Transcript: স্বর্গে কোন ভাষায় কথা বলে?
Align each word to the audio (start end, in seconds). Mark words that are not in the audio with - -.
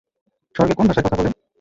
স্বর্গে 0.55 0.73
কোন 0.73 0.85
ভাষায় 0.87 1.05
কথা 1.05 1.17
বলে? 1.17 1.29